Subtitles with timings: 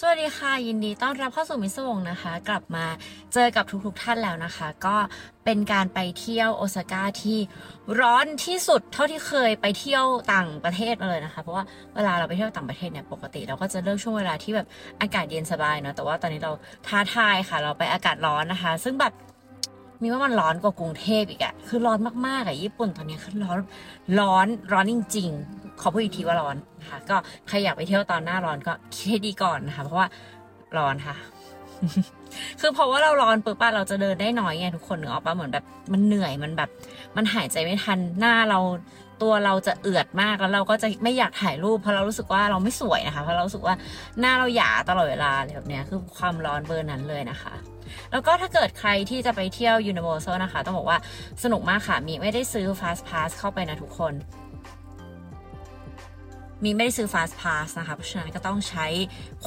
[0.00, 2.84] สวัสดีค่ะ ยินดีต้อนรับเข้าสู่มิสวงนะคะ กลับมา
[3.32, 4.96] เจอกับทุกๆท่านแล้วนะคะ ก็
[5.44, 7.38] เป็นการไปเที่ยวโอซาก้าที่
[8.00, 14.66] ร้อนที่สุดเท่าที่เคยไปเที่ยวต่างประเทศมาเลยนะคะ เพราะว่าเวลาเราไปเที่ยวต่างประเทศเนี่ยปกติเราก็จะเลือกช่วงเวลาที่แบบ
[15.00, 16.52] อากาศเย็นสบายเนาะแต่ว่าตอนนี้เรา
[16.86, 19.12] ท้าทายค่ะ เราไปอากาศร้อนนะคะ ซึ่งแบบ
[20.02, 23.58] มีว่ามันร้อนกว่ากรุงเทพอีกอะคือร้อนมากๆอะญี่ปุ่นตอนนี้คือร้อน
[24.20, 26.56] ร้อนร้อนจริง ๆ ขอพูดอีกทีว่าร้อน
[26.88, 27.16] ค่ะ ก็
[27.48, 30.06] ใครอยากไปเที่ยวตอนหน้าร้อนก็คิดให้ดีก่อนนะคะ เพราะว่า
[30.76, 31.16] ร้อนค่ะ
[32.60, 36.70] คือเพราะว่าเราร้อนปุ๊บป้าเราจะเดินได้น้อยไงทุกคนนึกออกปะเหมือนแบบมันเหนื่อยมันแบบ
[37.16, 38.58] มันหายใจไม่ทันหน้าเรา
[39.22, 43.74] ตัวเราจะเอือดมากแล้วเราก็จะไม่อยากถ่ายรูปเพราะเรารู้สึกว่าเราไม่สวยนะคะเพราะเรารู้สึกว่า
[44.20, 47.54] หน้าเราหยาตลอดเวลาอะไรแบบเนี้ยคือความร้อนเบอร์นั้นเลยนะคะ
[48.10, 50.98] แล้วก็ถ้าเกิดใครที่จะไปเที่ยว Universal นะคะ ต้องบอกว่า
[51.44, 54.12] สนุกมากค่ะ มีไม่ได้ซื้อ Fast Pass เข้าไปนะทุกคน
[56.64, 58.86] มิไม่ได้ซื้อ Fast Pass นะคะ เพราะฉะนั้นก็ต้องใช้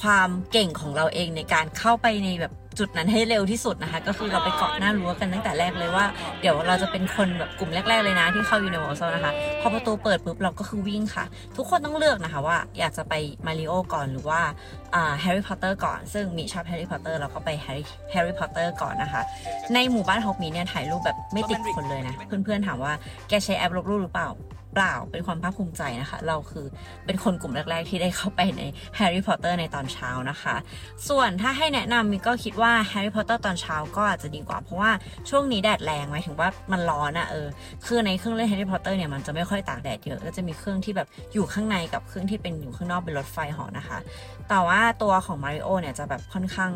[0.01, 6.05] ความเก่งของเราเองในการเข้าไปในแบบจุดนั้นให้เร็วที่สุดนะคะ ก็คือเราไปเกาะหน้ารั้วกันตั้งแต่แรกเลยว่า
[6.41, 11.25] เดี๋ยวเราจะเป็นคนแบบกลุ่มแรก ๆ เลยนะที่เข้า Universal นะคะ พอประตูเปิดปุ๊บเราก็คือวิ่งค่ะ
[11.57, 13.13] ทุกคนต้องเลือกนะคะว่าอยากจะไป
[13.45, 14.41] มาริโอก่อนหรือว่า
[15.21, 19.21] แฮร์รี่พอตเตอร์ก่อน ซึ่งมิชอบแฮร์รี่พอตเตอร์เราก็ไปแฮร์รี่แฮร์รี่พอตเตอร์ก่อนนะคะ
[19.73, 22.93] ในหมู่บ้านฮอกส์มี้ดเนี่ยถ่ายรูปแบบไม่ติดคนเลยนะ เพื่อนๆถามว่า
[23.27, 24.29] แกใช้แอปลบรูปหรือเปล่า
[24.75, 26.65] เปล่าเป็นความภาคภูมิใจนะคะ เราคือ
[27.05, 28.61] เป็นคนกลุ่มแรก ๆ ที่ได้เข้าไปใน
[28.95, 30.55] แฮร์รี่พอตเตอร์ในตอนเช้านะคะ
[31.09, 34.91] ส่วนถ้าให้แนะนำมิก็คิดว่าแฮร์รี่พอตเตอร์ตอนเช้าก็อาจจะดีกว่า เพราะว่า
[35.29, 37.47] ช่วงนี้แดดแรงหมายถึงว่ามันร้อนอะเออ
[37.85, 43.97] คือในเครื่องเล่นแฮร์รี่พอตเตอร์เนี่ยมันจะไม่ค่อยตากแดดเยอะก็จะมีเครื่องที่แบบอยู่ข้างในกับเครื่องที่เป็นอยู่ข้างนอกเป็นรถไฟเหาะนะคะ
[44.49, 46.71] แต่ว่าตัวของมาริโอเนี่ยจะแบบค่อนข้าง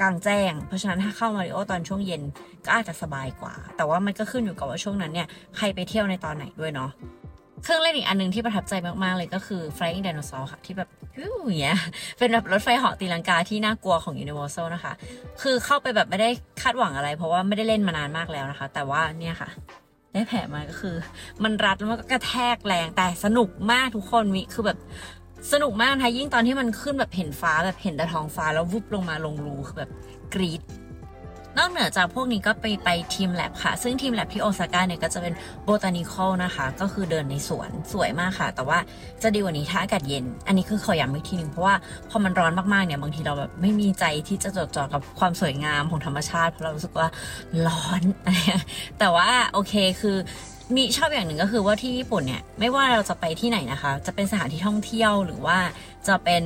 [0.00, 2.22] กลางแจ้ง เพราะฉะนั้นถ้าเข้ามาริโอตอนช่วงเย็น
[2.64, 6.90] ก็อาจจะสบายกว่า แต่ว่ามันก็ขึ้นอยู่กับว่าช่วงนั้นเนี่ยใครไปเที่ยวในตอนไหนด้วยเนาะ
[7.64, 10.88] เครื่องเล่นอีกอันหนึ่งที่ประทับใจมาก ๆ เลยก็คือ Flying Dinosaur ค่ะ ที่แบบ
[11.46, 11.78] อย่างเงี้ย
[12.18, 14.92] เป็นแบบรถไฟเหาะตีลังกาที่น่ากลัวของ Universal นะคะ
[15.42, 16.30] คือเข้าไปแบบไม่ได้
[16.62, 19.48] คาดหวังอะไร เพราะว่าไม่ได้เล่นมานานมากแล้วนะคะ แต่ว่าเนี่ยค่ะ
[20.12, 20.94] ได้แผลมาก็คือ
[21.44, 24.78] มันรัดแล้วมันก็กระแทกแรงแต่สนุกมากทุกคนมีคือแบบ
[25.52, 29.90] สนุกมากนะคะยิ่งตอนที่มันขึ้นแบบเห็นฟ้าแบบเห็นแต่ท้องฟ้าแล้ววุบลงมาลงรูคือแบบ
[30.34, 30.62] กรีด
[31.58, 38.78] นอกเหนือจากพวกนี้ก็ไปไปทีมแลบค่ะ ซึ่งทีมแลบที่โอซาก้าเนี่ยก็จะเป็นโบตานิคอลนะคะ ก็คือเดินในสวนสวยมากค่ะ แต่ว่า
[39.22, 41.74] จะดีกว่านี้ถ้าอากาศเย็น อันนี้คือขอย้ำอีกทีหนึ่งเพราะว่า
[42.10, 47.08] พอมันร้อนมากๆเนี่ยบางทีเราแบบไม่มีใจที่จะจดจ่อกับความสวยงามของธรรมชาติเพราะเรารู้สึกว่า
[47.66, 48.02] ร้อน
[48.98, 50.16] แต่ว่าโอเคคือ
[50.74, 55.58] มีชอบอย่างหนึ่งก็คือว่าที่ญี่ปุ่นเนี่ยไม่ว่าเราจะไปที่ไหนนะคะ จะเป็นสถานที่ท่องเที่ยวหรือว่า
[56.08, 56.42] จะเป็น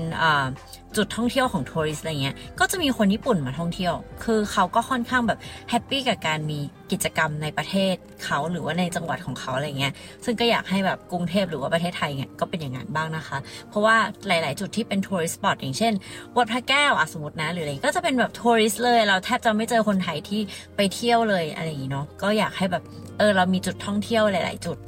[0.97, 5.39] จุดท่องเที่ยวของทัวริสอะไรเงี้ย ก็จะมีคนญี่ปุ่นมาท่องเที่ยว คือเขาก็ค่อนข้างแบบ
[5.71, 6.59] แฮปปี้กับการมี
[6.93, 9.93] กิจกรรมในประเทศเขาหรือว่าในจังหวัดของเขาอะไรเงี้ย
[10.25, 13.97] ซึ่งก็อยากให้แบบกรุงเทพหรือว่าประเทศไทยเนี่ยก็เป็นอย่างนั้นบ้างนะคะ เพราะว่า
[14.27, 15.93] หลาย ๆ จุดที่เป็นทัวริสปอตอย่างเช่น
[16.37, 20.41] วัดพระแก้วอะสมมตินะหรืออะไรก็จะเป็นแบบทัวริสเลย เราแทบจะไม่เจอคนไทยที่
[20.77, 22.84] ไปเที่ยวเลยอะไรอย่างงี้เนาะ ก็อยากให้แบบ
[23.19, 24.78] เออเรามีจุดท่องเที่ยวหลาย ๆ จุด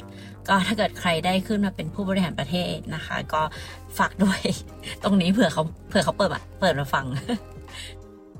[0.48, 3.42] ก็ถ้าเกิดใครได้ขึ้นมาเป็นผู้บริหารประเทศนะคะ ก็
[3.98, 4.40] ฝากด้วย
[5.04, 7.06] ตรงนี้เผื่อเขาเผื่อเขาเปิดมาเปิดมาฟัง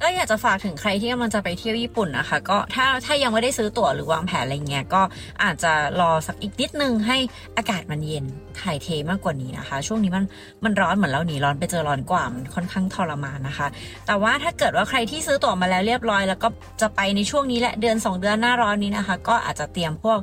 [0.05, 5.03] ก็อยากจะฝากถึงใครที่กำลังจะไปเที่ยวญี่ปุ่นนะคะ ก็ถ้าถ้ายังไม่ได้ซื้อตั๋วหรือวางแผนอะไรเงี้ยก็
[5.43, 7.17] อาจจะรอสักอีกนิดนึงให้
[7.57, 8.25] อากาศมันเย็น
[8.61, 10.25] ถ่ายเทมากกว่านี้นะคะ ช่วงนี้มัน
[10.65, 13.67] มันร้อนเหมือนเราหนีร้อนไปเจอร้อนกว่ามันค่อนข้างทรมานนะคะ
[14.07, 16.49] แต่ว่าถ้าเกิดว่าใครที่ซื้อตั๋วมาแล้วเรียบร้อย แล้วก็
[16.81, 20.19] จะไปในช่วงนี้แหละเดือน 2 เดือนหน้าร้อนนี้นะคะ ก็อาจจะเตรียมพวก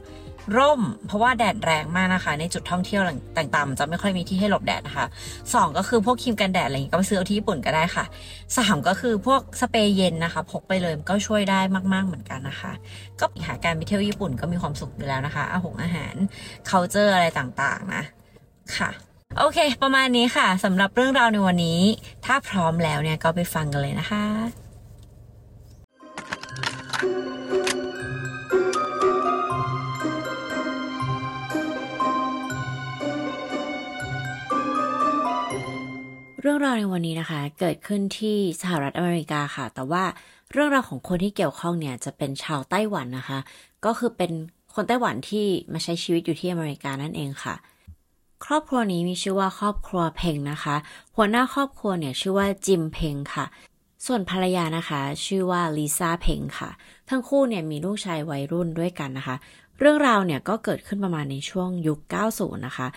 [0.57, 3.01] ร่ม เพราะว่าแดดแรงมากนะคะ ในจุดท่องเที่ยว
[3.37, 5.05] ต่างๆ จะไม่ค่อยมีที่ให้หลบแดดนะคะ
[5.53, 8.05] สองก็คือพวกครีมกันแดดอะไรอย่างนี้ก็ไปซื้อเอาที่ญี่ปุ่นก็ได้ค่ะ
[8.57, 11.59] สามก็คือพวกสเปรย์เย็นนะคะ พกไปเลยก็ช่วยได้
[11.93, 12.71] มากๆเหมือนกันนะคะ
[13.19, 16.15] ก็หาการไปเที่ยวญี่ปุ่นก็มีความสุขอยู่แล้วนะคะอาหงอาหาร
[16.69, 18.03] culture อะไรต่างๆนะ
[18.77, 18.89] ค่ะ
[19.37, 21.81] โอเค ประมาณนี้ค่ะสำหรับเรื่องราวในวันนี้
[22.25, 24.23] ถ้าพร้อมแล้วเนี่ยก็ไปฟังกันเลยนะคะ
[36.41, 40.03] เรื่องราวในวันนี้นะคะ เกิดขึ้นที่สหรัฐอเมริกาค่ะ แต่ว่า
[40.51, 43.39] เรื่องราวของคนที่เกี่ยวข้องเนี่ยจะเป็นชาวไต้หวันนะคะ
[43.85, 44.31] ก็คือเป็น
[44.75, 47.55] คนไต้หวันที่มาใช้ชีวิตอยู่ที่อเมริกานั่นเองค่ะ
[48.45, 50.75] ครอบครัวนี้มีชื่อว่าครอบครัวเพงนะคะ
[51.15, 53.45] หัวหน้าครอบครัวเนี่ยชื่อว่าจิมเพงค่ะ
[54.05, 56.69] ส่วนภรรยานะคะ ชื่อว่าลิซ่าเพงค่ะ
[57.09, 59.35] ทั้งคู่เนี่ยมีลูกชายวัยรุ่นด้วยกันนะคะ
[59.79, 61.99] เรื่องราวเนี่ยก็เกิดขึ้นประมาณในช่วงยุค
[62.33, 62.87] 90 นะคะ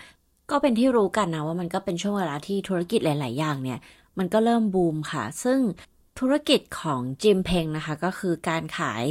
[0.53, 3.79] ก็เป็นที่รู้กันนะว่ามันก็เป็นช่วงเวลาที่ธุรกิจหลาย ๆ อย่างเนี่ย
[4.17, 5.59] มันก็เริ่มบูมค่ะ ซึ่ง
[6.19, 9.03] ธุรกิจของจิมเพงนะคะ ก็คือการขาย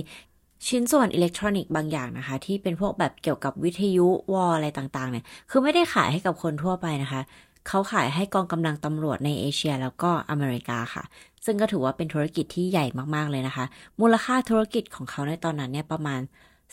[0.67, 7.21] ชิ้นส่วนอิเล็กทรอนิกส์บางอย่างนะคะ ที่เป็นพวกแบบเกี่ยวกับวิทยุวอลอะไรต่าง ๆ เนี่ย คือไม่ได้ขายให้กับคนทั่วไปนะคะ
[7.69, 11.05] เขาขายให้กองกำลังตำรวจในเอเชียแล้วก็อเมริกาค่ะ
[11.45, 13.65] ซึ่งก็ถือว่าเป็นธุรกิจที่ใหญ่มากๆเลยนะคะ
[14.01, 16.21] มูลค่าธุรกิจของเขาในตอนนั้นเนี่ยประมาณ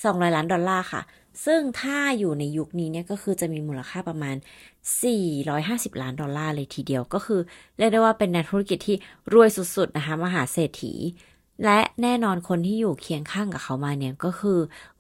[0.04, 1.02] 200 ล้านดอลลาร์ค่ะ
[1.46, 4.36] ซึ่งถ้าอยู่ในยุคนี้เนี่ยก็คือจะมีมูลค่าประมาณ
[5.20, 7.42] 450 ล้านดอลลาร์เลยทีเดียวก็คือ
[7.78, 8.98] เรียกได้ว่าเป็นนักธุรกิจที่
[9.34, 10.94] รวยสุดๆนะคะมหาเศรษฐี
[11.66, 14.60] และแน่นอนคนที่อยู่เคียงข้างกับเขามาเนี่ยก็คือ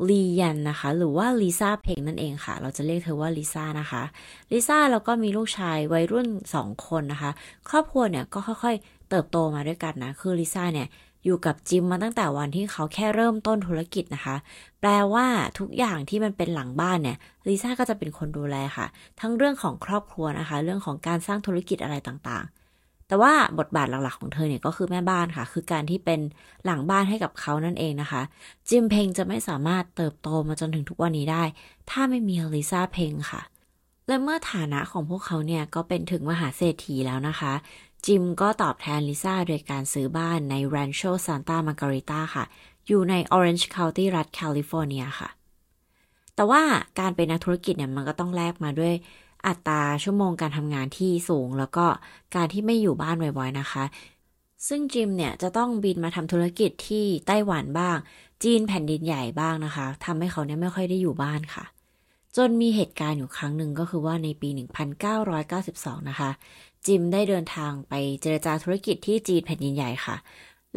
[0.09, 4.03] ลียันนะคะ หรือว่าลิซ่าเพงนั่นเองค่ะ เราจะเรียกเธอว่าลิซ่านะคะ
[4.51, 6.27] ลิซ่าแล้วก็มีลูกชายวัยรุ่น
[6.59, 7.31] 2 คนนะคะ
[7.69, 10.87] ครอบครัวเนี่ยก็ค่อยๆ เติบโตมาด้วยกันนะคือลิซ่าเนี่ย
[11.25, 14.35] อยู่กับจิมมาตั้งแต่วันที่เขาแค่เริ่มต้นธุรกิจนะคะ
[14.79, 15.25] แปลว่า
[15.59, 17.17] ทุกอย่างที่มันเป็นหลังบ้านเนี่ย
[17.47, 18.85] ลิซ่าก็จะเป็นคนดูแลค่ะ
[19.19, 26.19] ทั้งเรื่องของครอบครัวนะคะ เรื่องของการสร้างธุรกิจอะไรต่างๆ แต่ว่าบทบาทหลักๆของเธอเนี่ยก็คือแม่บ้านค่ะ คือการที่เป็น
[26.65, 28.21] หลังบ้านให้กับเขานั่นเองนะคะ
[28.69, 31.43] จิมเพงจะไม่สามารถเติบโตมาจนถึงทุกวันนี้ได้
[31.89, 33.41] ถ้าไม่มีลิซ่าเพงค่ะ
[34.07, 37.53] และเมื่อฐานะของพวกเขาเนี่ยก็เป็นถึงมหาเศรษฐีแล้วนะคะ
[38.05, 42.45] จิมก็ตอบแทนลิซ่าโดยการซื้อบ้านใน Rancho Santa Margarita ค่ะ
[42.87, 45.29] อยู่ใน Orange County รัฐแคลิฟอร์เนียค่ะ
[46.35, 46.61] แต่ว่า
[46.99, 48.93] การเป็นนักธุรกิจเนี่ยมันก็ต้องแลกมาด้วย
[49.47, 51.85] อัตราชั่วโมงการทำงานที่สูง แล้วก็
[52.35, 53.83] การที่ไม่อยู่บ้านบ่อยๆนะคะ
[54.67, 57.97] ซึ่งจิมเนี่ยจะต้องบินมาทำธุรกิจที่ไต้หวันบ้าง
[58.43, 61.65] จีนแผ่นดินใหญ่บ้างนะคะทำให้เขาเนี่ยไม่ค่อยได้อยู่บ้านค่ะ
[62.37, 64.49] จนมีเหตุการณ์อยู่ครั้งหนึ่งก็คือว่าในปี
[65.29, 66.29] 1992 นะคะ
[66.85, 70.15] จิมได้เดินทางไปเจรจาธุรกิจที่จีนแผ่นดินใหญ่ค่ะ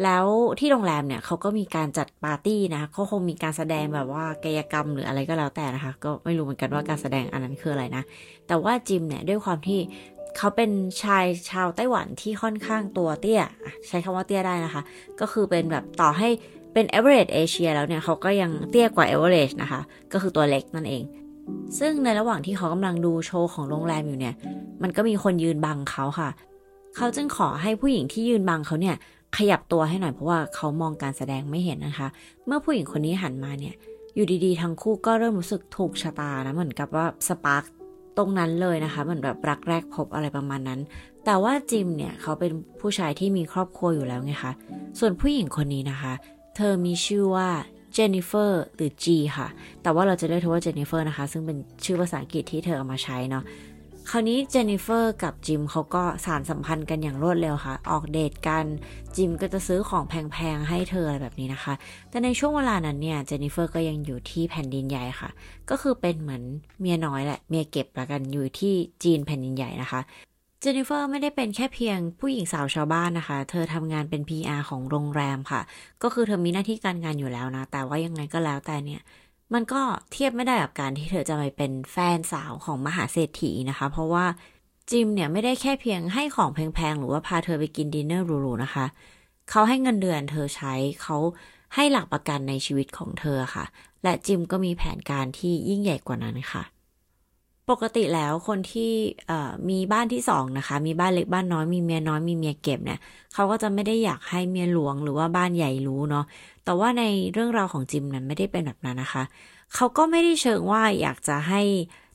[0.03, 0.25] แล้ว
[0.59, 8.03] ที่โรงแรมเนี่ยเขาก็มีการจัดปาร์ตี้นะเขาคงมีการแสดงแบบว่ากายกรรมหรืออะไรก็แล้วแต่นะคะ ก็ไม่รู้เหมือนกันว่าการแสดงอันนั้นคืออะไรนะ
[8.47, 9.79] แต่ว่าจิมเนี่ยด้วยความที่
[10.37, 10.71] เขาเป็น
[11.03, 13.43] ชายชาวไต้หวันที่ค่อนข้างตัวเตี้ย
[13.87, 14.81] ใช้คำว่าเตี้ยได้นะคะ
[15.19, 16.29] ก็คือเป็นแบบต่อให้
[16.73, 19.81] เป็น average เอเชียแล้วเนี่ยเขาก็ยังเตี้ยกว่า average นะคะ
[20.13, 21.03] ก็คือตัวเล็กนั่นเอง
[21.79, 24.33] ซึ่งในระหว่างที่เขากำลังดูโชว์ของโรงแรมอยู่เนี่ย
[24.83, 26.29] มันก็มีคนยืนบังเขาค่ะ
[26.95, 28.95] เขาจึงขอให้ผู้หญิงที่ยืนบังเขาเนี่ย
[29.37, 32.07] ขยับตัวให้หน่อยเพราะว่าเขามองการแสดงไม่เห็นนะคะ
[32.45, 33.73] เมื่อผู้หญิงคนนี้หันมาเนี่ย
[34.15, 37.63] อยู่ดีๆ ทั้งคู่ก็เริ่มรู้สึกถูกชะตานะเหมือนกับว่าสปาร์ก
[38.17, 40.79] ตรงนั้นเลยนะคะ เหมือนแบบรักแรกพบอะไรประมาณนั้น
[41.25, 44.53] แต่ว่าจิมเนี่ยเขาเป็นผู้ชายที่มีครอบครัวอยู่แล้วไงคะ
[44.99, 46.13] ส่วนผู้หญิงคนนี้นะคะ
[46.55, 47.49] เธอมีชื่อว่า
[47.93, 49.05] เจนนิเฟอร์หรือ จี
[49.37, 49.47] ค่ะ
[49.83, 53.43] แต่ว่าเราจะเรียกเธอว่าเจนนิเฟอร์นะคะ ซึ่งเป็นชื่อภาษาอังกฤษที่เธอเอามาใช้เนาะ
[54.09, 58.65] คราวนี้เจนนิเฟอร์กับจิมเขาก็สานสัมพันธ์กันอย่างรวดเร็วค่ะ ออกเดทกัน
[59.15, 61.73] จิมก็จะซื้อของแพงๆ ให้เธออะไรแบบนี้นะคะ
[62.09, 65.29] แต่ในช่วงเวลานั้นเนี่ย เจนนิเฟอร์ก็ยังอยู่ที่แผ่นดินใหญ่ค่ะ
[65.69, 66.43] ก็คือเป็นเหมือน
[66.79, 68.73] เมียน้อยแหละ เมียเก็บละกันอยู่ที่
[69.03, 70.01] จีนแผ่นดินใหญ่นะคะ
[70.65, 75.61] เจนนิเฟอร์ไม่ได้เป็นแค่เพียงผู้หญิงสาวชาวบ้านนะคะ เธอทำงานเป็น PR ของโรงแรมค่ะ
[76.03, 79.01] ก็คือเธอมีหน้าที่การงานอยู่แล้วนะ แต่ว่ายังไงก็แล้วแต่เนี่ย
[79.53, 79.81] มันก็
[80.11, 84.25] เทียบไม่ได้กับการที่เธอจะไปเป็นแฟนสาวของมหาเศรษฐีนะคะ เพราะว่า
[84.89, 88.85] จิมเนี่ยไม่ได้แค่เพียงให้ของแพงๆ หรือว่าพาเธอไปกินดินเนอร์หรูๆนะคะ
[89.49, 91.17] เขาให้เงินเดือนเธอใช้เขา
[91.75, 93.65] ให้หลักประกันในชีวิตของเธอค่ะ
[94.03, 96.63] และจิมก็มีแผนการที่ยิ่งใหญ่กว่านั้นค่ะ
[97.69, 98.91] ปกติแล้วคนที่
[99.69, 102.99] มีบ้านที่สองนะคะ มีบ้านเล็กบ้านน้อยมีเมียน้อยมีเมียเก็บเนี่ย
[103.33, 106.25] เขาก็จะไม่ได้อยากให้เมียหลวงหรือว่าบ้านใหญ่รู้เนาะ
[106.65, 109.23] แต่ว่าในเรื่องราวของจิมนั้นไม่ได้เป็นแบบนั้นนะคะ
[109.75, 111.61] เขาก็ไม่ได้เชิงว่าอยากจะให้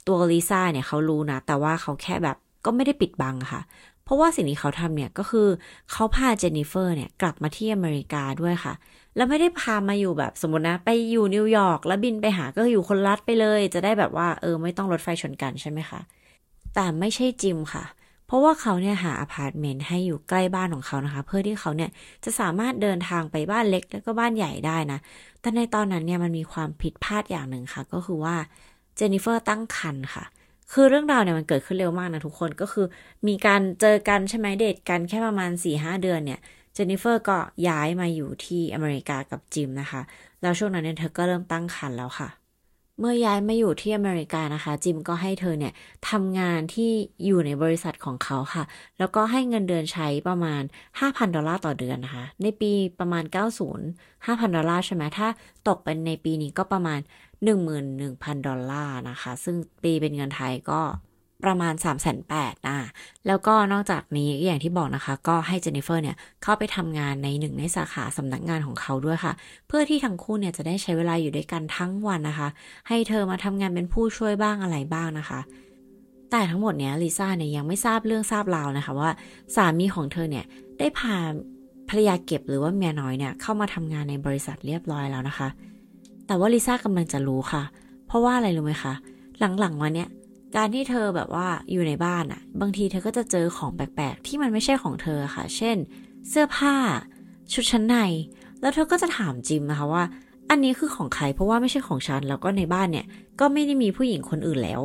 [0.06, 3.60] ตัวลิซ่าเนี่ยเขารู้นะแต่ว่าเขาแค่แบบก็ไม่ได้ปิดบังค่ะ
[4.08, 5.48] เพราะว่าสิ่งที่เขาทำเนี่ยก็คือ
[5.92, 8.74] เขาพาเจนนิเฟอร์เนี่ยกลับมาที่อเมริกาด้วยค่ะ
[9.16, 16.00] แล้วไม่ได้พามาอยู่แบบสมมตินะ ไปอยู่นิวยอร์กแล้วบินไปหาก็อยู่คนรัดไปเลย จะได้แบบว่าเออไม่ต้องรถไฟชนกันใช่ไหมคะ
[16.74, 17.84] แต่ไม่ใช่จิมค่ะ
[18.26, 21.90] เพราะว่าเขาเนี่ยหาอพาร์ตเมนต์ให้อยู่ใกล้บ้านของเขานะคะ เพื่อที่เขาเนี่ย
[22.24, 24.98] จะสามารถเดินทางไปบ้านเล็กแล้วก็บ้านใหญ่ได้นะ
[25.40, 28.36] แต่ในตอนนั้นเนี่ยมันมีความผิดพลาดอย่างหนึ่งค่ะ ก็คือว่า
[28.96, 30.24] เจนนิเฟอร์ตั้งครรภ์ค่ะ
[30.72, 32.86] คือเรื่องราวเนี่ยมันเกิดขึ้นเร็วมากนะทุกคนก็คือ
[33.28, 36.40] มีการเจอกันใช่ไหมเดทกันแค่ประมาณสี่ห้าเดือนเนี่ย
[36.74, 40.00] เจนนิเฟอร์ก็ย้ายมาอยู่ที่อเมริกากับจิมนะคะ
[40.40, 42.28] แล้วช่วงนั้นเนี่ยเธอก็เริ่มตั้งครรภ์แล้วค่ะ
[43.00, 45.72] เมื่อย้ายมาอยู่ที่อเมริกานะคะ จิมก็ให้เธอเนี่ย
[46.10, 46.90] ทำงานที่
[47.24, 48.64] อยู่ในบริษัทของเขาค่ะ
[48.98, 50.62] แล้วก็ให้เงินเดือนใช้ประมาณ
[50.98, 53.24] 5,000 ดอลลาร์ต่อเดือนนะคะ ในปีประมาณ
[53.74, 55.28] 90 5,000 ดอลลาร์ใช่ไหมถ้า
[55.68, 57.00] ตกเป็นในปีนี้ก็ประมาณ
[57.72, 60.80] 11,000 ดอลลาร์นะคะ ซึ่งปีเป็นเงินไทยก็
[61.44, 62.78] ประมาณ 3 8 0 0 0อะ
[63.26, 69.32] แล้วก็นอกจากนี้อย่างที่บอกนะคะ ก็ให้เจนนิเฟอร์เนี่ยเข้าไปทำงานในหนึ่งในสาขาสำนักงานของเขาด้วยค่ะ
[69.68, 72.48] เพื่อที่ทั้งคู่เนี่ยจะได้ใช้เวลาอยู่ด้วยกันทั้งวันนะคะ
[72.88, 75.40] ให้เธอมาทำงานเป็นผู้ช่วยบ้างอะไรบ้างนะคะ
[76.30, 79.10] แต่ทั้งหมดเนี้ยลิซ่าเนี่ยยังไม่ทราบเรื่องทราบราวนะคะว่า
[79.56, 80.44] สามีของเธอเนี่ย
[80.78, 81.14] ได้พา
[81.88, 85.48] ภรรยาเก็บหรือว่าเมียน้อยเนี่ยเข้ามาทำงานในบริษัทเรียบร้อยแล้วนะคะ
[86.26, 87.62] แต่ว่าลิซ่ากำลังจะรู้ค่ะ
[88.06, 88.94] เพราะว่าอะไรรู้ไหมคะ
[89.60, 90.08] หลังๆวันเนี้ย
[90.56, 95.76] การที่เธอแบบว่าอยู่ในบ้านอะบางทีเธอก็จะเจอของแปลกๆ ที่มันไม่ใช่ของเธอค่ะ เช่น
[96.28, 96.74] เสื้อผ้า
[97.52, 97.96] ชุดชั้นใน
[98.60, 100.04] แล้วเธอก็จะถามจิมนะคะว่า
[100.50, 103.06] อันนี้คือของใครเพราะว่าไม่ใช่ของฉัน แล้วก็ในบ้านเนี่ย
[103.40, 104.80] ก็ไม่ได้มีผู้หญิงคนอื่นแล้ว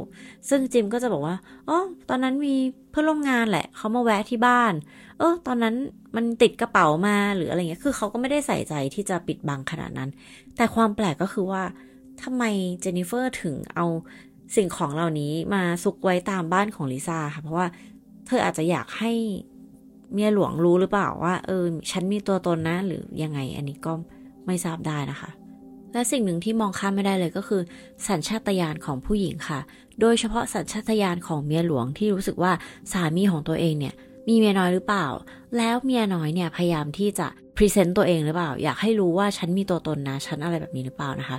[0.49, 1.35] ซึ่งจิมก็จะบอกว่า
[1.69, 1.79] อ๋อ
[2.09, 2.55] ตอนนั้นมี
[2.89, 4.73] เพื่อนร่วมงานแหละเขามาแวะที่บ้าน
[5.19, 5.75] เออ ตอนนั้น
[6.15, 10.09] มันติดกระเป๋ามาหรืออะไรเงี้ยคือเขาก็ไม่ได้ใส่ใจที่จะปิดบังขนาดนั้น
[10.55, 11.63] แต่ความแปลกก็คือว่า
[12.23, 12.43] ทำไม
[12.81, 13.85] เจนนิเฟอร์ถึงเอา
[14.55, 17.67] สิ่งของเหล่านี้มาซุกไว้ตามบ้านของลิซ่าค่ะ เพราะว่า
[18.27, 19.11] เธออาจจะอยากให้
[20.13, 23.93] เมียหลวงรู้หรือเปล่าว่า เออ ฉันมีตัวตนนะ หรือยังไงอันนี้ก็
[24.45, 25.29] ไม่ทราบได้นะคะ
[25.93, 27.61] และสิ่งหนึ่งที่มองข้ามไม่ได้เลยก็คือ
[28.07, 29.59] สัญชาตญาณของผู้หญิงค่ะ
[30.01, 32.51] โดยเฉพาะสัญชาตญาณของเมียหลวงที่รู้สึกว่า
[32.91, 33.93] สามีของตัวเองเนี่ย
[34.27, 35.07] มีเมียน้อยหรือเปล่า
[35.57, 41.37] แล้วเมียน้อยเนี่ยพยายามที่จะพรีเซนต์ตัวเองหรือเปล่า อยากให้รู้ว่าฉันมีตัวตนนะ ฉันอะไรแบบนี้หรือเปล่านะคะ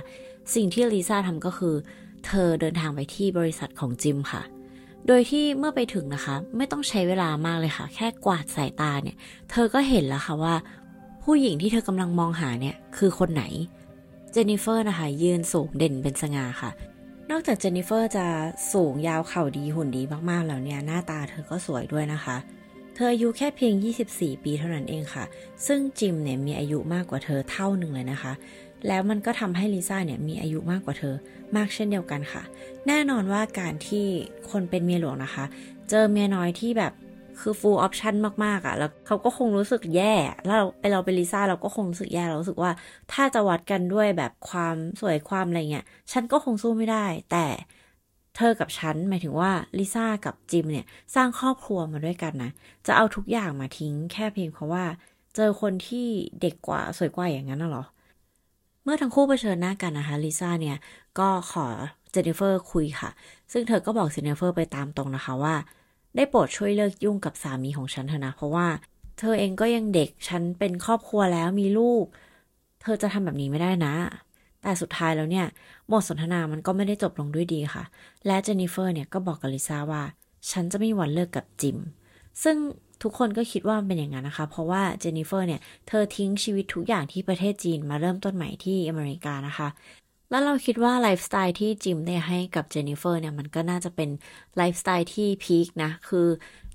[0.55, 1.75] สิ่งที่ลิซ่าทำก็คือ
[2.25, 4.41] เธอเดินทางไปที่บริษัทของจิมค่ะ
[5.07, 9.17] โดยที่เมื่อไปถึงนะคะ ไม่ต้องใช้เวลามากเลยค่ะ แค่กวาดสายตาเนี่ย
[9.51, 10.55] เธอก็เห็นแล้วค่ะว่า
[11.23, 13.43] ผู้หญิงที่เธอกำลังมองหาเนี่ยคือคนไหน
[14.31, 16.71] เจนนิเฟอร์นะคะ ยืนสูงเด่นเป็นสง่าค่ะ
[17.31, 18.25] นอกจากเจนนิเฟอร์จะ
[18.73, 22.37] สูงยาวเข่าดีหุ่นดีมากๆแล้วเนี่ย หน้าตาเธอก็สวยด้วยนะคะ
[22.95, 23.73] เธออายุแค่เพียง
[24.09, 25.25] 24 ปีเท่านั้นเองค่ะ
[25.67, 28.31] ซึ่งจิมเนี่ยมีอายุมากกว่าเธอเท่าหนึ่งเลยนะคะ
[28.87, 31.15] แล้วมันก็ทำให้ลิซ่าเนี่ยมีอายุมากกว่าเธอ
[31.55, 32.43] มากเช่นเดียวกันค่ะ
[32.87, 34.05] แน่นอนว่าการที่
[34.51, 35.45] คนเป็นเมียหลวงนะคะ
[35.89, 36.93] เจอเมียน้อยที่แบบ
[37.39, 38.15] คือ full option
[38.45, 40.13] มาก ๆอะ่ะ แล้วเขาก็คงรู้สึกแย่
[40.45, 42.71] แล้วเราเราเป็นลิซ่าเราก็คงรู้สึกแย่ เรารู้สึกว่า
[43.11, 47.45] ถ้าจะวัดกันด้วยแบบความสวยความอะไรเงี้ย ฉันก็คงสู้ไม่ได้ แต่
[48.37, 52.51] เธอกับฉันหมายถึงว่าลิซ่ากับจิมเนี่ยสร้างครอบครัวมาด้วยกันนะ
[52.87, 54.83] จะเอาทุกอย่างมาทิ้งแค่เพียงเพราะว่า
[55.35, 56.07] เจอคนที่
[56.41, 57.83] เด็กกว่าสวยกว่าอย่างนั้นน่ะหรอ
[58.85, 60.77] เมื่อทั้งคู่เผชิญหน้ากันนะคะลิซ่าเนี่ย
[61.19, 61.67] ก็ขอ
[62.11, 63.09] เจนนิเฟอร์คุยค่ะ
[63.51, 65.55] ซึ่งเธอก็บอกเจนนิเฟอร์ไปตามตรงนะคะว่า
[66.15, 68.67] ได้โปรดช่วยเลิกยุ่งกับสามีของฉันเถอะนะ เพราะว่า
[69.19, 72.05] เธอเองก็ยังเด็กฉันเป็นครอบครัวแล้วมีลูก
[72.81, 73.93] เธอจะทำแบบนี้ไม่ได้นะ
[74.61, 75.45] แต่สุดท้ายแล้วเนี่ย
[75.91, 77.83] บทสนทนามันก็ไม่ได้จบลงด้วยดีค่ะ
[78.25, 80.03] และเจนนิเฟอร์เนี่ยก็บอกกับลิซ่าว่า
[80.51, 81.77] ฉันจะไม่มีวันเลิกกับจิม
[82.43, 82.57] ซึ่ง
[83.03, 89.67] ทุกคนก็คิดว่ามันเป็นอย่างนั้นนะคะ เพราะว่าเจนนิเฟอร์เนี่ย เธอทิ้งชีวิตทุกอย่างที่ประเทศจีนมาเริ่มต้นใหม่ที่อเมริกานะคะ
[90.29, 94.09] แล้วเราคิดว่าไลฟ์สไตล์ที่จิมได้ให้กับเจนนิเฟอร์เนี่ย มันก็น่าจะเป็น
[94.57, 96.27] ไลฟ์สไตล์ที่ peak นะ คือ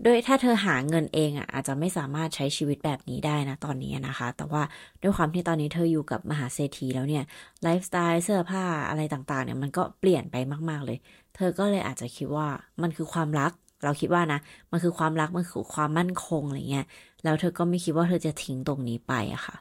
[0.05, 4.63] โดยถ้าเธอหาเงินเองอะอาจจะไม่สามารถใช้ชีวิตแบบนี้ได้นะตอนนี้นะคะ แต่ว่า
[5.03, 7.25] ด้วยความที่ตอนนี้เธออยู่กับมหาเศรษฐีแล้วเนี่ย
[7.63, 10.37] ไลฟ์สไตล์เสื้อผ้าอะไรต่างๆเนี่ยมันก็เปลี่ยนไป
[10.71, 10.99] มาก ๆเลย
[11.37, 12.49] เธอก็เลยอาจจะคิดว่า
[12.83, 13.53] มันคือความรัก
[13.85, 16.87] เราคิดว่านะ มันคือความรักมันคือความมั่นคงอะไรเงี้ย
[17.25, 19.57] แล้วเธอก็ไม่คิดว่าเธอจะทิ้งตรงนี้ไปอะค่ะ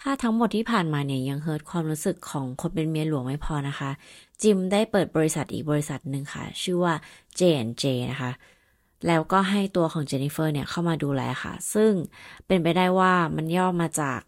[0.00, 3.90] ถ้าทั้งหมดที่ผ่านมาเนี่ยยัง hurt ความรู้สึกของคนเป็นเมียหลวงไม่พอนะคะ
[4.42, 6.94] จิมได้เปิดบริษัทอีกบริษัทหนึ่งค่ะ ชื่อว่า
[7.38, 8.30] J&J นะคะ
[9.06, 11.92] แล้วก็ให้ตัวของเจนนิเฟอร์เนี่ยเข้ามาดูแลค่ะ ซึ่ง
[12.46, 14.20] เป็นไปได้ว่ามันย่อมาจาก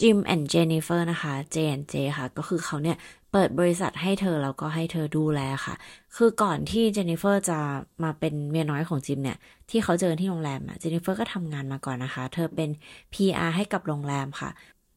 [0.00, 2.96] จิม and เจนนิเฟอร์นะคะ J&J ค่ะ ก็คือเขาเนี่ย
[3.32, 5.74] เปิดบริษัทให้เธอแล้วก็ให้เธอดูแลค่ะ
[6.16, 7.58] คือก่อนที่เจนนิเฟอร์จะ
[8.04, 9.38] มาเป็นเมียน้อยของจิมเนี่ย
[9.70, 12.70] ที่เขาเจอที่โรงแรมอะเจนนิเฟอร์ก็ทำงานมาก่อนนะคะ เธอเป็น
[13.12, 14.50] PR ให้กับโรงแรมค่ะ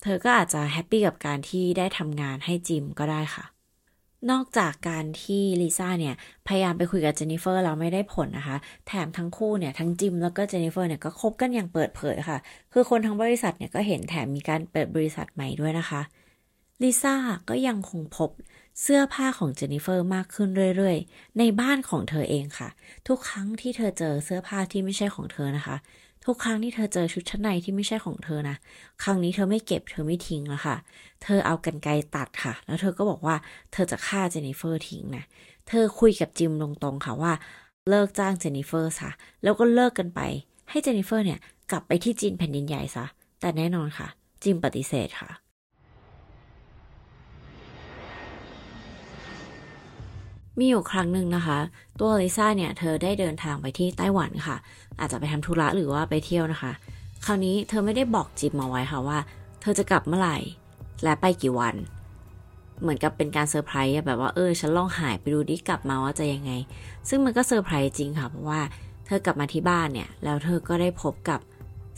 [0.03, 3.45] เธอก็อาจจะ happy กับการที่ได้ทำงานให้จิมก็ได้ค่ะ
[4.31, 6.15] นอกจากการที่ลิซ่าเนี่ย
[6.47, 8.57] พยายามไปคุยกับเจนนิเฟอร์แล้วไม่ได้ผลนะคะ
[8.87, 12.37] แถมทั้งคู่เนี่ย ทั้งจิมแล้วก็เจนนิเฟอร์เนี่ยก็คบกันอย่างเปิดเผยค่ะ
[12.73, 16.01] คือคนทั้งบริษัทเนี่ยก็เห็นแถมมีการเปิดบริษัทใหม่ด้วยนะคะ
[16.83, 17.15] ลิซ่า
[17.49, 18.29] ก็ยังคงพบ
[18.81, 22.69] เสื้อผ้าของเจนนิเฟอร์มากขึ้นเรื่อยๆ ในบ้านของเธอเองค่ะ
[23.07, 25.75] ทุกครั้งที่เธอเจอเสื้อผ้าที่ไม่ใช่ของเธอนะคะ
[26.25, 28.55] ทุกครั้งที่เธอเจอชุดชั้นในที่ไม่ใช่ของเธอนะ
[29.03, 30.75] ครั้งนี้เธอไม่เก็บเธอไม่ทิ้งแล้วค่ะ
[31.23, 33.35] เธอเอากันไกตัดค่ะ แล้วเธอก็บอกว่า
[33.71, 35.23] เธอจะฆ่าเจนนิเฟอร์ทิ้งนะ
[35.67, 37.33] เธอคุยกับจิมตรงๆค่ะว่า
[37.89, 39.09] เลิกจ้างเจนนิเฟอร์ซะ
[39.43, 40.19] แล้วก็เลิกกันไป
[40.69, 41.39] ให้เจนนิเฟอร์เนี่ย
[41.71, 43.05] กลับไปที่จีนแผ่นดินใหญ่ซะ
[43.39, 44.07] แต่แน่นอนค่ะ
[44.43, 45.29] จิมปฏิเสธค่ะ
[50.59, 51.57] มีอยู่ครั้งหนึ่งนะคะ
[51.99, 54.57] ตัวลิซ่าเนี่ยเธอได้เดินทางไปที่ไต้หวันค่ะ
[54.99, 56.71] อาจจะไปทำธุระหรือว่าไปเที่ยวนะคะ
[57.25, 59.17] คราวนี้เธอไม่ได้บอกจิมเอาไว้ค่ะว่า
[59.61, 60.37] เธอจะกลับเมื่อไหร่
[61.03, 61.75] และไปกี่วัน
[62.81, 66.51] เหมือนกับเป็นการเซอร์ไพรส์แบบว่าเออฉันลองหายไปดูดิกลับมาว่าจะยังไง
[67.09, 68.61] ซึ่งมันก็เซอร์ไพรส์จริงค่ะเพราะว่า
[69.05, 71.39] เธอกลับมาที่บ้านเนี่ยแล้วเธอก็ได้พบกับ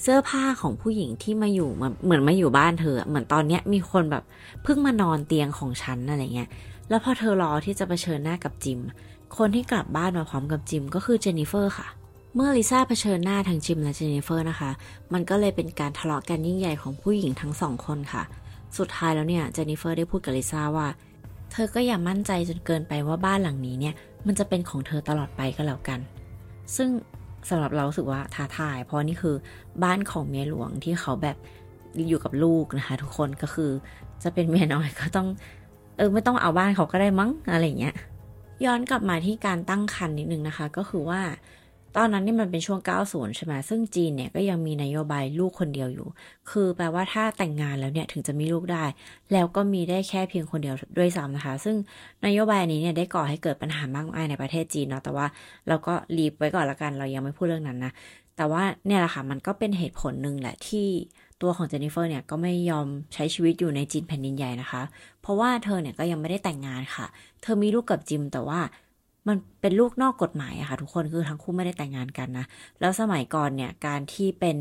[0.01, 4.23] เสื้อผ้าของผู้หญิงที่มาอยู่เหมือนมาอยู่บ้านเธอ เหมือนตอนเนี้ยมีคนแบบ
[4.63, 6.49] เพิ่งมานอนเตียงของฉันอะไรเงี้ย
[6.91, 8.79] แล้วพอเธอรอที่จะเผชิญหน้ากับจิม
[9.37, 11.87] คนที่กลับบ้านมาพร้อมกับจิมก็คือเจนนิเฟอร์ค่ะ
[12.35, 14.71] เมื่อลิซ่าเผชิญหน้าทั้งจิมและเจนนิเฟอร์นะคะ
[15.13, 18.23] มันก็เลยเป็นการทะเลาะกันยิ่งใหญ่ของผู้หญิงทั้งสองคนค่ะ
[18.77, 20.87] สุดท้ายแล้วเนี่ยเจนนิเฟอร์ได้พูดกับลิซ่าว่า
[21.51, 23.95] เธอก็อย่ามั่นใจจนเกินไปว่าบ้านหลังนี้เนี่ย
[24.27, 25.99] มันจะเป็นของเธอตลอดไปก็แล้วกัน
[26.75, 26.89] ซึ่ง
[27.49, 29.35] สำหรับเราสึกว่าท้าทาย เพราะนี่คือ
[29.83, 31.37] บ้านของเมียหลวงที่เขาแบบ
[32.07, 33.71] อยู่กับลูกนะคะ ทุกคนก็คือ
[34.23, 35.27] จะเป็นเมียน้อยก็ต้อง
[36.01, 37.95] ออไม่ต้องเอาบ้านเขาก็ได้มั้งอะไรเงี้ย
[38.65, 41.21] ย้อนกลับมาที่การตั้งครรภ์นิดนึงนะคะ ก็คือว่า
[41.97, 46.07] ตอนนั้นนี่มันเป็นช่วง 90 ใช่ไหมซึ่งจีนเนี่ยก็ยังมีนโยบายลูกคนเดียวอยู่
[46.49, 48.83] คือแปลว่าถ้าแต่งงานแล้วเนี่ยถึงจะมีลูกได้
[49.33, 51.75] แล้วก็มีได้แค่เพียงคนเดียวด้วยซ้ำนะคะ ซึ่ง
[52.25, 55.25] นโยบายนี้เนี่ยได้ก่อให้เกิดปัญหามากมายในประเทศจีนเนาะ แต่ว่า
[55.67, 57.91] เราก็รีบไว้ก่อนละกัน เรายังไม่พูดเรื่องนั้นนะ
[58.37, 60.87] แต่ว่าเนี่ยแหละค่ะ มันก็เป็นเหตุผลหนึ่งแหละที่
[61.41, 64.81] ตัวของเจนนิเฟอร์เนี่ยก็ไม่ยอมใช้ชีวิตอยู่ในจีนแผ่นดินใหญ่นะคะ
[65.21, 67.05] เพราะว่าเธอเนี่ยก็ยังไม่ได้แต่งงานค่ะ
[67.41, 68.59] เธอมีลูกกับจิมแต่ว่า
[69.27, 72.45] มันเป็นลูกนอกกฎหมายอะค่ะทุกคนคือทั้งคู่ไม่ได้แต่งงานกันนะ
[72.79, 74.57] แล้วสมัยก่อนเนี่ยการที่เป็น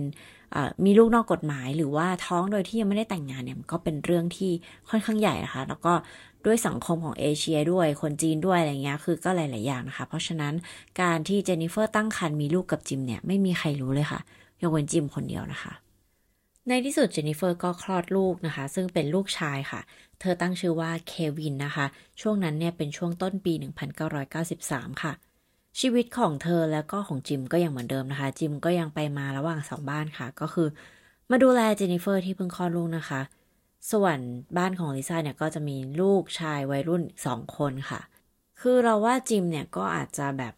[0.85, 4.53] มีลูกนอกกฎหมาย หรือว่าท้องโดยที่ยังไม่ได้แต่งงานเนี่ยก็เป็นเรื่องที่
[4.91, 5.93] ค่อนข้างใหญ่นะคะ แล้วก็
[6.47, 10.55] ด้วยสังคมของเอเชียด้วยคนจีนด้วยอะไรเงี้ยคือก็หลาย ๆ อย่างนะคะ เพราะฉะนั้น
[11.01, 14.21] การที่เจนนิเฟอร์ตั้งครรภ์มีลูกกับจิมเนี่ยไม่มีใครรู้เลยค่ะ
[14.63, 15.73] ยกเว้นจิมคนเดียวนะคะ
[16.69, 19.81] ในที่สุดเจนนิเฟอร์ก็คลอดลูกนะคะ ซึ่งเป็นลูกชายค่ะ
[20.21, 21.87] เธอตั้งชื่อว่าเควินนะคะ
[22.21, 23.53] ช่วงนั้นเนี่ยเป็นช่วงต้นปี
[24.29, 25.13] 1993 ค่ะ
[25.81, 30.69] ชีวิตของเธอแล้วก็ของจิมก็ยังเหมือนเดิมนะคะ จิมก็ยังไปมาระหว่างสองบ้านค่ะ ก็คือ
[31.31, 33.21] มาดูแลเจนนิเฟอร์ที่เพิ่งคลอดลูกนะคะ
[33.93, 34.19] ส่วน
[34.57, 38.01] บ้านของลิซ่าเนี่ยก็จะมีลูกชายวัยรุ่นสองคนค่ะ
[38.61, 40.55] คือเราว่าจิมเนี่ยก็อาจจะแบบ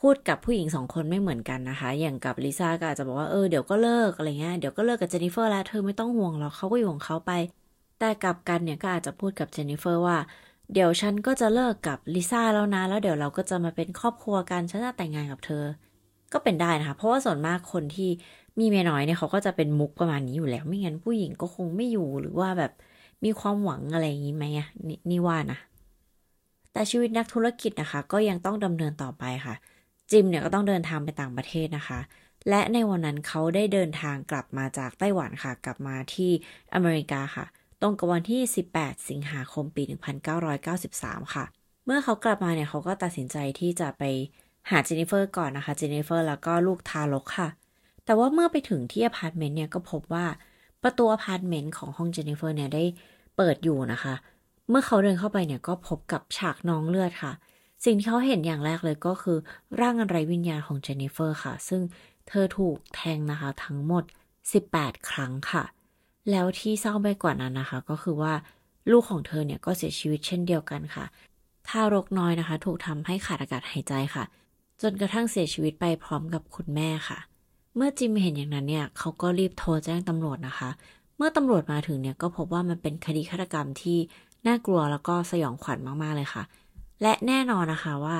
[0.00, 7.32] พูดกับผู้หญิงสองคนไม่เหมือนกันนะคะ อย่างกับลิซ่าก็อาจจะบอกว่าเออเดี๋ยวก็เลิกอะไรเงี้ย เดี๋ยวก็เลิกกับเจนนิเฟอร์แล้วเธอไม่ต้องห่วงหรอกเขาก็อยู่ของเขาไป
[7.98, 10.18] แต่กลับกันเนี่ยก็อาจจะพูดกับเจนนิเฟอร์ว่า
[10.72, 15.64] เดี๋ยวฉันก็จะเลิกกับลิซ่าแล้วนะ แล้วเดี๋ยวเราก็จะมาเป็นครอบครัวกัน ฉันจะแต่งงานกับเธอ
[16.32, 18.10] ก็เป็นได้นะคะ เพราะว่าส่วนมากคนที่
[18.58, 22.72] มีเมียน้อยเนี่ยเขาก็จะเป็นมุกประมาณนี้อยู่แล้ว ไม่งั้นผู้หญิงก็คงไม่อยู่หรือว่าแบบ
[23.24, 24.68] มีความหวังอะไรอย่างนี้ไหมอะ
[25.10, 25.58] นี่ว่านะ
[26.72, 29.54] แต่ชีวิตนักธุรกิจนะคะ ก็ยังต้องดำเนินต่อไปค่ะ
[30.10, 32.00] จิมเนี่ยก็ต้องเดินทางไปต่างประเทศนะคะ
[32.48, 36.30] และในวันนั้นเขาได้เดินทางกลับมาจากไต้หวันค่ะ กลับมาที่
[36.74, 37.46] อเมริกาค่ะ
[37.84, 38.42] ตรงกับวันที่
[38.74, 39.82] 18 สิงหาคมปี
[40.58, 41.44] 1993 ค่ะ
[41.84, 44.02] เมื่อเขากลับมาเนี่ยเขาก็ตัดสินใจที่จะไป
[44.70, 47.48] หาเจนนิเฟอร์ก่อนนะคะ เจนนิเฟอร์แล้วก็ลูกทารกค่ะ
[48.04, 50.26] แต่ว่าเมื่อไปถึงที่อพาร์ตเมนต์เนี่ยก็พบว่า
[50.82, 52.84] ประตูอพาร์ตเมนต์ของห้องเจนนิเฟอร์เนี่ยได้
[53.36, 54.14] เปิดอยู่นะคะ
[54.68, 57.32] เมื่อเขาเดินเข้าไปเนี่ยก็พบกับฉากนองเลือดค่ะ
[57.84, 59.38] สิ่งที่เขาเห็นอย่างแรกเลยก็คือ
[59.80, 61.82] ร่างอันไรวิญญาณของเจนนิเฟอร์ค่ะ ซึ่ง
[62.28, 64.04] เธอถูกแทงนะคะทั้งหมด
[64.54, 65.64] 18 ครั้งค่ะ
[66.30, 68.32] แล้วที่เศร้าไปกว่านั้นนะคะ ก็คือว่า
[68.90, 71.04] ลูกของเธอเนี่ยก็เสียชีวิตเช่นเดียวกันค่ะ
[71.68, 74.24] ทารกน้อยนะคะ ถูกทำให้ขาดอากาศหายใจค่ะ
[74.82, 77.18] จนกระทั่งเสียชีวิตไปพร้อมกับคุณแม่ค่ะ
[77.76, 80.70] เมื่อจิมเห็นอย่างนั้นเนี่ยเขาก็รีบโทรแจ้งตำรวจนะคะ
[81.16, 83.98] เมื่อตำรวจมาถึงเนี่ยก็พบว่ามันเป็นคดีฆาตกรรมที่
[84.46, 86.42] น่ากลัวแล้วก็สยองขวัญมาก ๆ เลยค่ะ
[87.02, 88.16] และแน่นอนนะคะว่า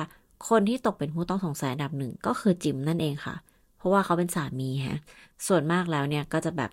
[0.49, 3.35] คนที่ตกเป็นผู้ต้องสงสัยอันดับหนึ่งก็คือจิมนั่นเองค่ะ
[3.77, 4.99] เพราะว่าเขาเป็นสามีฮะ
[5.47, 6.71] ส่วนมากแล้วเนี่ยก็จะแบบ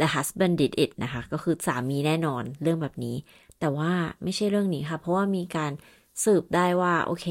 [0.00, 3.16] the husband did it นะคะ ก็คือสามีแน่นอนเรื่องแบบนี้
[3.60, 5.72] แต่ว่าไม่ใช่เรื่องนี้ค่ะ เพราะว่ามีการ
[6.24, 7.26] สืบได้ว่า โอเค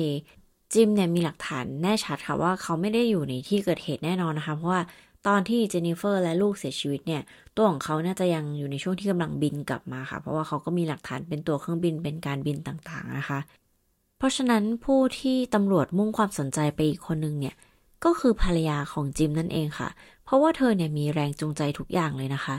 [0.73, 4.81] จิมเนี่ยมีหลักฐานแน่ชัดค่ะว่าเขาไม่ได้อยู่ในที่เกิดเหตุแน่นอนนะคะ เพราะว่า
[5.27, 7.21] ตอนที่เจนนิเฟอร์และลูกเสียชีวิตเนี่ย
[7.55, 13.39] ตัวของเขาน่าจะยังอยู่ในช่วงที่กำลังบินกลับมาค่ะ เพราะว่าเขาก็มีหลักฐานเป็นตัวเครื่องบินเป็นการบินต่างๆนะคะ
[14.17, 17.55] เพราะฉะนั้นผู้ที่ตำรวจมุ่งความสนใจไปอีกคนนึงเนี่ย
[18.05, 22.55] ก็คือภรรยาของจิมนั่นเองค่ะเราะว่าเธอเนี่ยมีแรงจูงใจทุกอย่างเลยนะคะ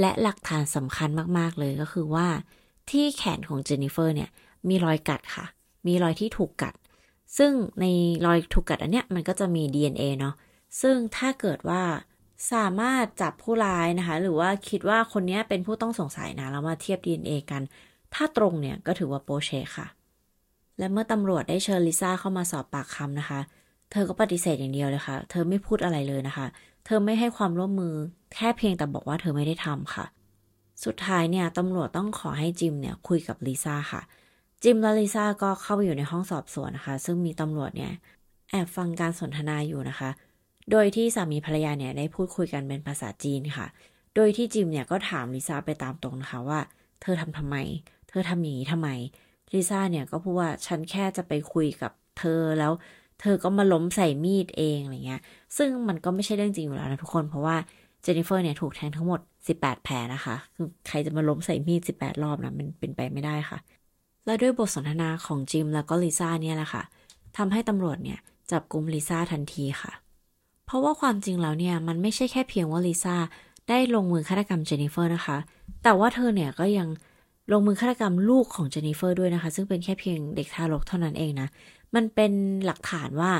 [0.00, 2.26] และหลักฐานสำคัญมากๆเลยก็คือว่า
[2.90, 4.30] ที่แขนของเจนนิเฟอร์เนี่ย
[4.68, 5.46] มีรอยกัดค่ะ
[5.86, 6.74] มีรอยที่ถูกกัด
[7.38, 7.86] ซึ่งใน
[8.26, 10.34] รอยถูกกัดอันเนี้ยมันก็จะมี DNA เนาะ
[10.80, 11.82] ซึ่งถ้าเกิดว่า
[12.52, 17.62] สามารถจับผู้ร้ายนะคะ หรือว่าคิดว่าคนนี้เป็นผู้ต้องสงสัยนะแล้วมาเทียบ DNA กัน
[18.14, 19.86] ถ้าตรงเนี่ยก็ถือว่าโปเชค่ะ
[20.78, 26.46] และเมื่อตำรวจได้เชิญลิซ่าเข้ามาสอบปากคำนะคะเเธอก็ปฏิเสธอย่างเดียวเลยค่ะ เธอไม่พูดอะไรเลยนะคะ
[26.86, 27.94] เธอไม่ให้ความร่วมมือ
[28.34, 30.04] แค่เพียงแต่บอกว่าเธอไม่ได้ทำค่ะ
[30.84, 34.02] สุดท้ายเนี่ยตำรวจต้องขอให้จิมเนี่ยคุยกับลิซ่าค่ะ
[34.62, 37.92] จิมและลิซ่าก็เข้าไปอยู่ในห้องสอบสวนนะคะ ซึ่งมีตำรวจเนี่ย
[38.50, 40.10] แอบฟังการสนทนาอยู่นะคะ
[40.70, 43.66] โดยที่สามีภรรยาเนี่ยได้พูดคุยกันเป็นภาษาจีนค่ะ
[44.14, 46.60] โดยที่จิมเนี่ยก็ถามลิซ่าไปตามตรงนะคะว่า
[47.02, 47.56] เธอทำทำไม
[48.08, 48.88] เธอทำอย่างนี้ทำไม
[49.52, 52.72] ลิซ่าเนี่ยก็พูดว่าฉันแค่จะไปคุยกับเธอแล้ว
[53.20, 55.20] เธอก็มาล้มใส่มีดเองอะไรเงี้ย
[55.56, 57.56] ซึ่งมันก็ไม่ใช่เรื่องจริงอยู่แล้วนะทุกคน เพราะว่า
[58.02, 63.58] เจนนิเฟอร์เนี่ยถูกแทงทั้งหมด 18 แผลนะคะ คือใครจะมาล้มใส่มีด 18 รอบนะมันเป็นไปไม่ได้ค่ะ
[64.26, 66.82] และด้วยบทสนทนาของจิมแล้วก็ลิซ่าเนี่ยแหละค่ะ
[67.36, 68.18] ทำให้ตำรวจเนี่ย
[68.50, 69.92] จับกลุ่มลิซ่าทันทีค่ะ
[70.66, 73.16] เพราะว่าความจริงแล้วเนี่ยมันไม่ใช่แค่เพียงว่าลิซ่า
[73.68, 75.36] ได้ลงมือฆาตกรรมเจนนิเฟอร์นะคะ
[75.82, 76.88] แต่ว่าเธอเนี่ยก็ยัง
[77.52, 81.48] ลงมือฆาตกรรมลูกของเจนนิเฟอร์ด้วยนะคะ ซึ่งเป็นแค่เพียงเด็กทารกเท่านั้นเองนะ
[81.94, 82.32] มันเป็น
[82.66, 83.32] หลักฐานว่า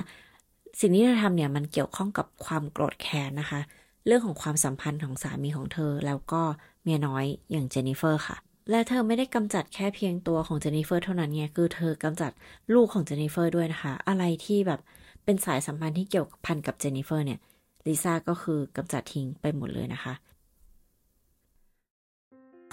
[0.81, 3.61] สิ่งที่เธอทำเนี่ยมันเกี่ยวข้องกับความโกรธแค้นนะคะ
[4.07, 6.43] เรื่องของความสัมพันธ์ของสามีของเธอ แล้วก็
[6.83, 8.37] เมียน้อยอย่างเจนนิเฟอร์ค่ะ
[8.71, 12.33] และเธอไม่ได้กำจัดแค่เพียงตัวของเจนนิเฟอร์เท่านั้นไงคือเธอกำจัด
[12.75, 14.81] ลูกของเจนนิเฟอร์ด้วยนะคะ อะไรที่แบบ
[15.25, 17.39] เป็นสายสัมพันธ์ที่เกี่ยวพันกับเจนนิเฟอร์เนี่ย
[17.87, 20.13] ลิซ่าก็คือกำจัดทิ้งไปหมดเลยนะคะ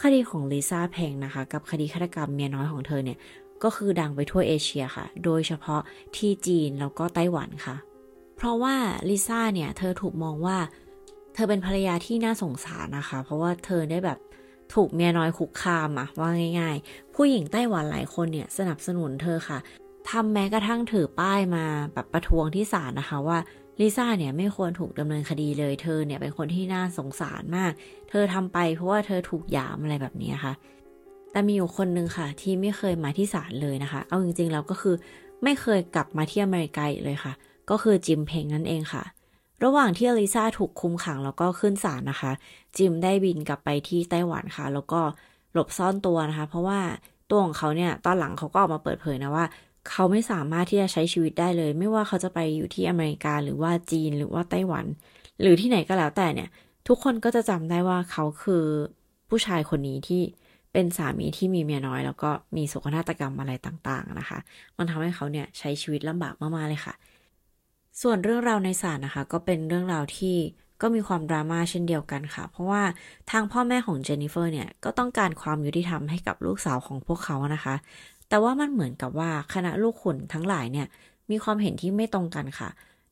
[0.01, 3.17] คดีของลิซ่าเพงนะคะ กับคดีฆาตกรรมเมียน้อยของเธอเนี่ย
[3.63, 5.81] ก็คือดังไปทั่วเอเชียค่ะ โดยเฉพาะ
[6.15, 7.75] ที่จีนแล้วก็ไต้หวันค่ะ
[8.37, 8.75] เพราะว่า
[9.09, 10.57] ลิซ่าเนี่ยเธอถูกมองว่า
[11.33, 14.19] เธอเป็นภรรยาที่น่าสงสารนะคะ เพราะว่าเธอได้แบบ
[14.73, 19.59] ถูกเมียน้อยคุกคามอะว่าง่าย ๆ ผู้หญิงไต้หวันหลายคนเนี่ยสนับสนุนเธอค่ะ
[20.09, 23.37] ทำแม้กระทั่งถือป้ายมาแบบประท้วงที่ศาลนะคะว่า
[23.79, 27.71] ลิซ่าเนี่ยไม่ควรถูกดำเนินคดีเลย เธอเนี่ยเป็นคนที่น่าสงสารมาก
[28.09, 30.53] เธอทำไปเพราะว่าเธอถูกยามอะไรแบบนี้ค่ะ
[31.31, 34.95] แต่มีอยู่คนนึงค่ะ ที่ไม่เคยมาที่ศาลเลยนะคะ เอาจริงๆแล้วก็คือ
[35.43, 37.33] ไม่เคยกลับมาที่อเมริกาเลยค่ะ
[37.69, 39.03] ก็คือจิมเพงนั่นเองค่ะ
[39.63, 42.31] ระหว่างที่อลิซาถูกคุมขังแล้วก็ขึ้นศาลนะคะ
[42.77, 45.01] จิมได้บินกลับไปที่ไต้หวันค่ะ แล้วก็
[45.53, 46.79] หลบซ่อนตัวนะคะ เพราะว่า
[47.29, 49.45] ตัวของเขาเนี่ยตอนหลังเขาก็ออกมาเปิดเผยนะว่า
[49.89, 54.85] เขาไม่สามารถที่จะใช้ชีวิตได้เลย ไม่ว่าเขาจะไปอยู่ที่อเมริกาหรือว่าจีนหรือว่าไต้หวัน
[55.41, 56.49] หรือที่ไหนก็แล้วแต่เนี่ย
[56.87, 58.65] ทุกคนก็จะจำได้ว่าเขาคือ
[59.29, 60.21] ผู้ชายคนนี้ที่
[60.73, 64.39] เป็นสามีที่มีเมียน้อย แล้วก็มีโศกนาฏกรรมอะไรต่างๆนะคะ
[64.77, 66.93] มันทำให้เขาเนี่ยใช้ชีวิตลำบากมากๆเลยค่ะ
[68.01, 70.35] ส่วนเรื่องราวในศาลนะคะ ก็เป็นเรื่องราวที่
[70.81, 72.83] ก็มีความดราม่าเช่นเดียวกันค่ะ เพราะว่า
[73.31, 77.75] ทางพ่อแม่ของเจนนิเฟอร์เนี่ยก็ต้องการความยุติธรรมให้กับลูกสาวของพวกเขานะคะ
[78.29, 80.87] แต่ว่ามันเหมือนกับว่าคณะลูกขุนทั้งหลายเนี่ย
[81.31, 82.69] มีความเห็นที่ไม่ตรงกันค่ะ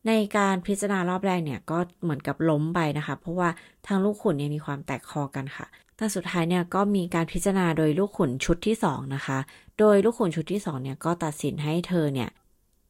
[0.08, 3.50] ในการพิจารณารอบแรกเนี่ยก็เหมือนกับล้มไปนะคะ เพราะว่า
[3.88, 5.66] ทางลูกขุนเนี่ยมีความแตกคอกันค่ะ
[5.98, 9.40] แต่สุดท้ายเนี่ยก็มีการพิจารณาโดยลูกขุนชุดที่2นะคะ
[9.80, 12.30] โดยลูกขุนชุดที่2เนี่ยก็ตัดสินให้เธอเนี่ย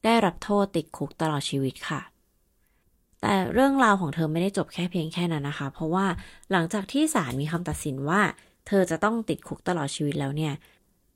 [0.03, 2.01] ได้รับโทษติดคุกตลอดชีวิตค่ะ
[3.21, 6.05] แต่เรื่องราวของเธอไม่ได้จบแค่เพียงแค่นั้นนะคะ เพราะว่า
[6.51, 8.21] หลังจากที่ศาลมีคำตัดสินว่า
[8.67, 10.53] เธอจะต้องติดคุกตลอดชีวิตแล้วเนี่ย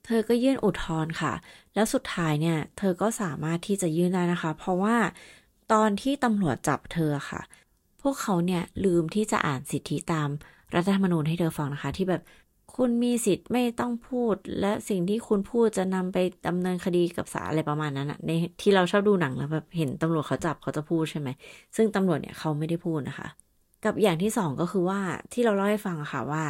[0.05, 1.33] เธอก็ยื่นอุทธรณ์ค่ะ
[1.73, 4.97] แล้วสุดท้ายเนี่ย เธอก็สามารถที่จะยื่นได้นะคะ เพราะว่า
[5.73, 7.41] ตอนที่ตำรวจจับเธอค่ะ
[8.01, 10.29] พวกเขาเนี่ยลืมที่จะอ่านสิทธิตาม
[10.75, 12.21] รัฐธรรมนูญให้เธอฟังนะคะ ที่แบบ
[12.75, 21.29] คุณมีสิทธิ์ไม่ต้องพูด และสิ่งที่คุณพูดจะนำไปดำเนินคดีกับศาลอะไรประมาณนั้นอะในที่เราชอบดูหนังแล้วแบบเห็นตำรวจเขาจับเขาจะพูดใช่ไหม
[21.75, 23.27] ซึ่งตำรวจเนี่ยเขาไม่ได้พูดนะคะ
[23.85, 24.99] กับอย่างที่สองก็คือว่า
[25.33, 26.43] ที่เราเล่าให้ฟังค่ะว่า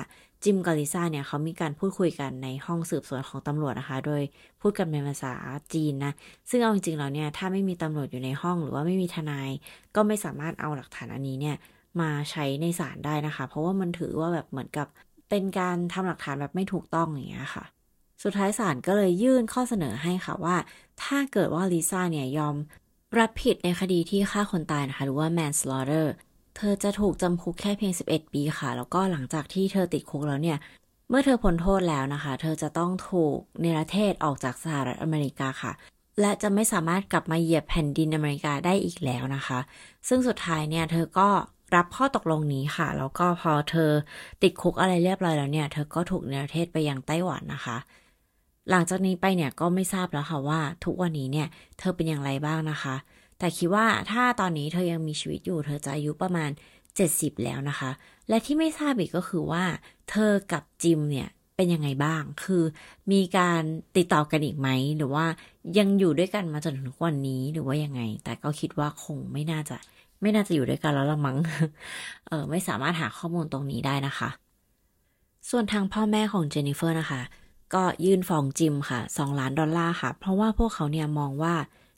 [0.44, 4.22] จิมกับลิซ่าเนี่ยเขามีการพูดคุยกันในห้องสืบสวนของตำรวจนะคะ โดย
[4.62, 5.34] พูดกันเป็นภาษา
[5.74, 6.12] จีนนะ
[6.50, 9.50] ซึ่งเอาจริงๆแล้วเนี่ยถ้าไม่มีตำรวจอยู่ในห้องหรือว่าไม่มีทนาย
[9.96, 11.56] ก็ไม่สามารถเอาหลักฐานอันนี้เนี่ย
[12.02, 14.88] มาใช้ในศาลได้นะคะ เพราะว่ามันถือว่าแบบเหมือนกับ
[15.30, 17.66] เป็นการทำหลักฐานแบบไม่ถูกต้องอย่างเงี้ยค่ะ
[18.24, 20.56] สุดท้ายศาลก็เลยยื่นข้อเสนอให้ค่ะว่า
[21.04, 22.56] ถ้าเกิดว่าลิซ่าเนี่ยยอม
[23.20, 26.08] รับผิดในคดีที่ฆ่าคนตายนะคะ หรือว่า manslaughter
[26.58, 30.58] เธอจะถูกจำคุกแค่เพียง 11 ปีค่ะ แล้วก็หลังจากที่เธอติดคุกแล้วเนี่ย
[31.10, 35.74] เมื่อเธอพ้นโทษแล้วนะคะ เธอจะต้องถูกเนรเทศออกจากสหรัฐอเมริกาค่ะ
[36.22, 39.60] และจะไม่สามารถกลับมาเหยียบแผ่นดินอเมริกาได้อีกแล้วนะคะ
[40.08, 41.30] ซึ่งสุดท้ายเนี่ยเธอก็
[41.76, 43.92] รับข้อตกลงนี้ค่ะ แล้วก็พอเธอ
[44.44, 47.78] ติดคุกอะไรเรียบร้อยแล้วเนี่ย เธอก็ถูกเนรเทศไปยังไต้หวันนะคะ
[48.70, 51.48] หลังจากนี้ไปเนี่ยก็ไม่ทราบแล้วค่ะว่า ทุกวันนี้เนี่ย
[51.80, 52.96] เธอเป็นอย่างไรบ้างนะคะ
[53.40, 56.50] แต่คิดว่าถ้าตอนนี้เธอยังมีชีวิตอยู่ เธอจะอายุประมาณ
[56.98, 57.92] 70 แล้วนะคะ
[58.30, 59.64] และที่ไม่ทราบอีกก็คือว่า
[60.10, 62.64] เธอกับจิมเนี่ยเป็นยังไงบ้าง คือ
[63.12, 63.62] มีการ
[63.98, 65.26] ติดต่อกันอีกไหม หรือว่า
[65.78, 69.78] ยังอยู่ด้วยกันมาจนถึงวันนี้หรือว่ายังไง แต่ก็คิดว่าคงไม่น่าจะ
[70.22, 71.38] ไม่น่าจะอยู่ด้วยกันแล้วละมั้ง
[72.28, 74.30] เออไม่สามารถหาข้อมูลตรงนี้ได้นะคะ
[75.50, 77.22] ส่วนทางพ่อแม่ของเจนนิเฟอร์นะคะ
[77.74, 81.54] ก็ยื่นฟ้องจิมค่ะ2ล้านดอลลาร์ค่ะ เพราะว่าพวกเขาเนี่ยมองว่า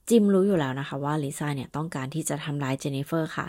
[0.09, 3.47] จิมรู้อยู่แล้วนะคะ ว่าลิซ่าเนี่ยต้องการที่จะทำร้ายเจนนิเฟอร์ค่ะ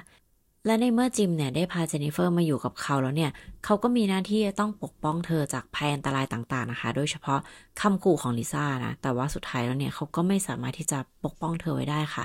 [0.67, 3.31] และในเมื่อจิมเนี่ยได้พาเจนนิเฟอร์มาอยู่กับเขาแล้วเนี่ย
[3.65, 7.39] เขาก็มีหน้าที่ต้องปกป้องเธอจากภัยอันตรายต่างๆนะคะ โดยเฉพาะ
[7.81, 12.25] คำขู่ของลิซ่านะ แต่ว่าสุดท้ายแล้วเนี่ยเขาก็ไม่สามารถที่จะปกป้องเธอไว้ได้ค่ะ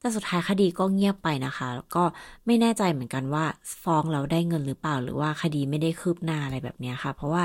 [0.00, 2.04] แต่สุดท้ายคดีก็เงียบไปนะคะ แล้วก็
[2.46, 3.44] ไม่แน่ใจเหมือนกันว่า
[3.82, 7.42] ฟ้องแล้วได้เงินหรือเปล่า หรือว่าคดีไม่ได้คืบหน้าอะไรแบบนี้ค่ะ เพราะว่า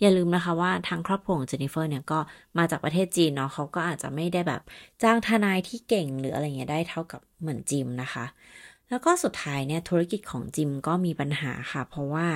[0.00, 2.18] อย่าลืมนะคะว่าทางครอบครัวของเจนนิเฟอร์เนี่ยก็
[2.58, 4.60] มาจากประเทศจีนเนาะเขาก็อาจจะไม่ได้แบบ
[5.02, 8.24] จ้างทนายที่เก่งหรืออะไรเงี้ยได้เท่ากับเหมือนจิมนะคะ
[8.88, 12.26] แล้วก็สุดท้ายเนี่ยธุรกิจของจิมก็มีปัญหาค่ะ เพราะว่า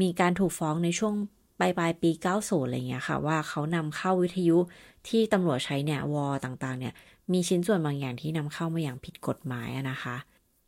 [0.00, 1.14] มีการถูกฟ้องในช่วง
[1.58, 4.58] ปลายปลายปี 90 อะไรเงี้ยค่ะ ว่าเขานำเข้าวิทยุ
[5.08, 6.94] ที่ตำรวจใช้เนี่ยวอต่างๆ เนี่ย
[7.32, 10.16] มีชิ้นส่วนบางอย่างที่นำเข้ามาอย่างผิดกฎหมายนะคะ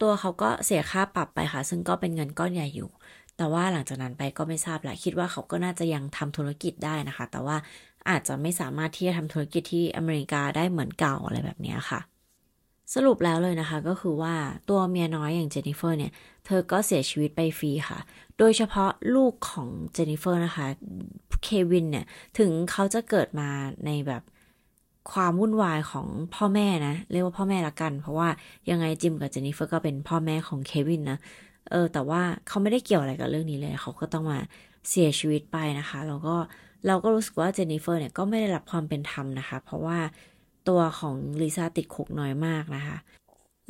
[0.01, 2.91] ตัวเขาก็เสียค่าปรับไปค่ะ ซึ่งก็เป็นเงินก้อนใหญ่อยู่
[3.37, 7.57] แต่ว่าหลังจากนั้นไปก็ไม่ทราบแหละคิดว่าเขาก็น่าจะยังทำธุรกิจได้นะคะ แต่ว่า
[8.09, 12.01] อาจจะไม่สามารถที่จะทำธุรกิจที่อเมริกาได้เหมือนเก่าอะไรแบบนี้ค่ะ
[12.95, 14.35] สรุปแล้วเลยนะคะก็คือว่า
[14.71, 16.13] ตัวเมียน้อยอย่างเจนนิเฟอร์เนี่ย
[16.47, 17.99] เธอก็เสียชีวิตไปฟรีค่ะ
[18.39, 20.67] โดยเฉพาะลูกของเจนนิเฟอร์นะคะ
[21.45, 22.05] เควินเนี่ย
[22.39, 23.49] ถึงเขาจะเกิดมา
[23.87, 24.23] ในแบบ
[25.13, 28.29] ความวุ่นวายของพ่อแม่นะ เรียกว่าพ่อแม่ละกัน เพราะว่า
[28.71, 31.19] ยังไงจิมกับเจนนิเฟอร์ก็เป็นพ่อแม่ของเควินนะ
[31.71, 34.39] เออ แต่ว่าเขาไม่ได้เกี่ยวอะไรกับเรื่องนี้เลย เขาก็ต้องมา
[34.89, 36.37] เสียชีวิตไปนะคะ แล้วก็
[36.87, 39.99] เราก็รู้สึกว่าเจนนิเฟอร์เนี่ยก็ไม่ได้รับความเป็นธรรมนะคะ เพราะว่า
[40.69, 42.97] ตัวของลิซ่าติดคุกน้อยมากนะคะ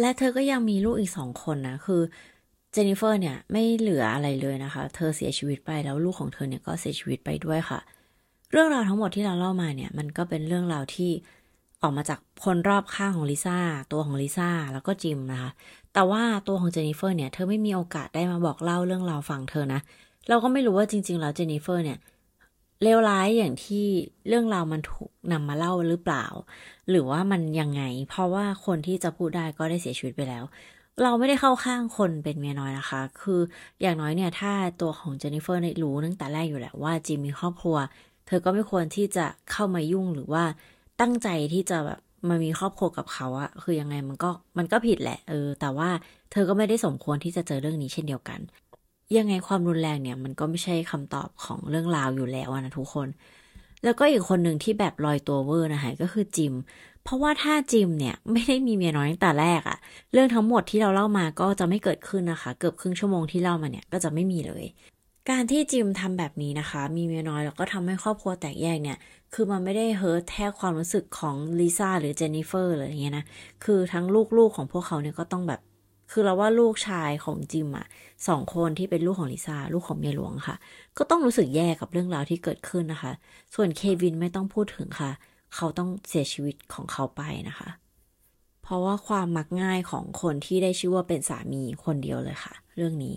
[0.01, 2.03] และเธอก็ยังมีลูกอีกสองคนนะ คือ
[2.75, 7.81] จนนิเฟอร์เนี่ยไม่เหลืออะไรเลยนะคะ เธอเสียชีวิตไปแล้วลูกของเธอเนี่ยก็เสียชีวิตไปด้วยค่ะ
[8.53, 11.11] เรื่องราวทั้งหมดที่เราเล่ามาเนี่ยมันก็เป็นเรื่องราวที่
[11.83, 13.59] ออกมาจากคนรอบข้างของลิซ่า
[13.93, 15.51] ตัวของลิซ่าแล้วก็จิมนะคะ
[15.95, 19.81] แต่ว่าตัวของเจนนิเฟอร์เนี่ยเธอไม่มีโอกาสได้มาบอกเล่าเรื่องราวฝั่งเธอนะ
[20.29, 21.99] เราก็ไม่รู้ว่าจริง ๆ แล้วเจนนิเฟอร์เนี่ย
[22.83, 23.87] เลวร้ายอย่างที่
[24.29, 26.27] เรื่องราวมันถูกนำมาเล่าหรือเปล่า
[26.91, 30.45] หรือว่ามันยังไง เพราะว่าคนที่จะพูดได้ก็ได้เสียชีวิตไปแล้ว
[31.03, 33.41] เราไม่ได้เข้าข้างคนเป็นเมียน้อยนะคะ คือ
[33.83, 37.77] อย่างน้อยเนี่ย ถ้าตัวของเจนนิเฟอร์รู้ตั้งแต่แรกอยู่แล้วว่าจิมมีครอบครัว
[38.27, 40.45] เธอก็ไม่ควรที่จะเข้ามายุ่งหรือว่า
[41.01, 45.89] ตั้งใจที่จะแบบมามีครอบครัวกับเขาอะคือยังไงมันก็มันก็ผิดแหละเออ แต่ว่า
[46.31, 48.41] เธอก็ไม่ได้สมควรที่จะเจอเรื่องนี้เช่นเดียวกัน
[49.17, 53.09] ยังไงความรุนแรงเนี่ย มันก็ไม่ใช่คำตอบของเรื่องราวอยู่แล้วนะทุกคน
[53.85, 56.55] แล้วก็อีกคนหนึ่งที่แบบลอยตัวเวอร์นะคะก็คือจิม
[57.05, 59.79] เพราะว่าถ้าจิมเนี่ยไม่ได้มีเมียน้อยตั้งแต่แรกอะ
[60.13, 64.65] เรื่องทั้งหมดที่เราเล่ามาก็จะไม่เกิดขึ้นนะคะ เกือบครึ่งชั่วโมงที่เล่ามาเนี่ยก็จะไม่มีเลย
[65.31, 68.99] การที่จิมทำแบบนี้นะคะ มีเมียน้อยแล้วก็ทำให้ครอบครัวแตกแยกเนี่ย
[69.35, 73.25] คือมันไม่ได้ hurt แค่ความรู้สึกของลิซ่าหรือเจนนิเฟอร์อะไรอย่างเงี้ยนะ
[73.65, 74.05] คือทั้ง
[74.37, 75.61] ลูกๆของพวกเขาเนี่ยก็ต้องแบบ
[76.11, 77.87] คือเราว่าลูกชายของจิมอะ
[78.29, 80.57] สองคนที่เป็นลูกของลิซ่าลูกของเมียหลวงค่ะ
[80.99, 83.13] ก็ต้องรู้สึกแย่กับเรื่องราวที่เกิดขึ้นนะคะ
[83.55, 85.11] ส่วนเควินไม่ต้องพูดถึงค่ะ
[85.55, 87.69] เขาต้องเสียชีวิตของเขาไปนะคะ
[88.63, 93.17] เพราะว่าความมักง่ายของคนที่ได้ชื่อว่าเป็นสามีคนเดียวเลยค่ะ เรื่องนี้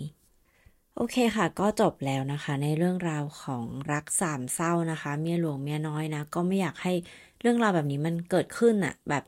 [0.96, 6.92] โอเคค่ะ ก็จบแล้วนะคะ ในเรื่องราวของรักสามเศร้านะคะ เมียหลวงเมียน้อยนะ ก็ไม่อยากให้
[7.40, 9.24] เรื่องราวแบบนี้มันเกิดขึ้นอะแบบ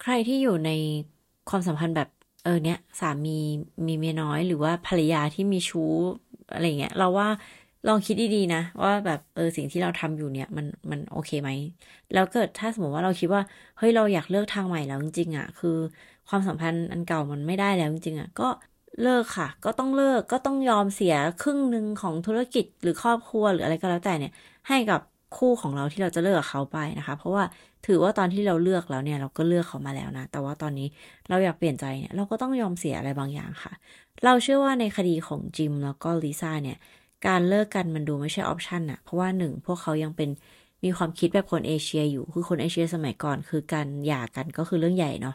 [0.00, 0.70] ใครที่อยู่ใน
[1.48, 2.08] ความสัมพันธ์แบบ
[2.44, 3.30] เออเนี้ยสามี
[3.86, 5.82] มีเมียน้อยหรือว่าภรรยาที่มีชู้
[6.50, 7.28] อะไรเงี้ย เราว่า
[7.86, 11.50] ลองคิดดีๆนะ ว่าแบบเออสิ่งที่เราทำอยู่เนี่ย มันมันโอเคไหม
[12.12, 13.42] แล้วเกิดถ้าสมมติว่าเราคิดว่า
[13.76, 15.70] เฮ้ยเราอยากเลือกทางใหม่แล้วจริงๆอะคือ
[16.28, 18.48] ความสัมพันธ์อันเก่ามันไม่ได้แล้วจริงๆอะก็
[19.00, 24.32] เลิกค่ะ ก็ต้องเลิกก็ต้องยอมเสียครึ่งหนึ่งของธุรกิจหรือครอบครัวหรืออะไรก็แล้วแต่เนี่ย
[24.68, 25.00] ให้กับ
[25.32, 27.44] คู่ของเราที่เราจะเลิกกับเขาไปนะคะ เพราะว่า
[27.86, 30.88] ถือว่าตอนที่เราเลือกแล้วเนี่ย เราก็เลือกเขามาแล้วนะ แต่ว่าตอนนี้
[31.28, 33.72] เราอยากเปลี่ยนใจเนี่ย เราก็ต้องยอมเสียอะไรบางอย่างค่ะ
[34.24, 36.78] เราเชื่อว่าในคดีของจิมแล้วก็ลิซ่าเนี่ย
[37.26, 40.28] การเลิกกันมันดูไม่ใช่ออปชันอะเพราะว่าหนึ่งพวกเขายังเป็น
[40.84, 45.34] มีความคิดแบบคนเอเชียอยู่ คือคนเอเชียสมัยก่อน คือการหย่ากันก็คือเรื่องใหญ่เนาะ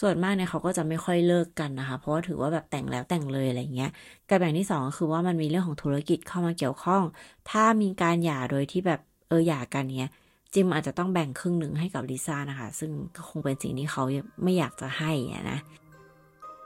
[0.00, 3.90] ส่วนมากเนี่ยเขาก็จะไม่ค่อยเลิกกันนะคะ เพราะว่าถือว่าแบบแต่งแล้วแต่งเลยอะไรเงี้ย
[4.28, 7.02] การแบ่งที่2ก็คือว่ามันมีเรื่องของธุรกิจเข้ามาเกี่ยวข้อง
[7.50, 10.10] ถ้ามีการหย่าโดยที่แบบเออหย่ากันเนี้ย
[10.54, 14.02] จิมอาจจะต้องแบ่งครึ่งหนึ่งให้กับลิซ่านะคะ ซึ่งก็คงเป็นสิ่งที่เขา
[14.42, 15.12] ไม่อยากจะให้
[15.50, 15.58] นะ